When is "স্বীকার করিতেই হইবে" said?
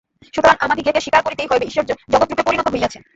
1.01-1.65